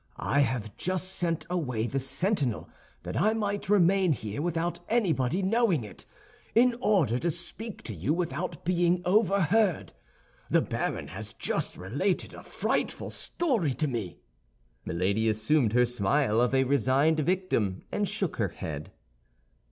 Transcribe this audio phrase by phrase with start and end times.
[0.17, 2.67] "I have just sent away the sentinel
[3.03, 6.07] that I might remain here without anybody knowing it,
[6.55, 9.93] in order to speak to you without being overheard.
[10.49, 14.17] The baron has just related a frightful story to me."
[14.85, 18.91] Milady assumed her smile of a resigned victim, and shook her head.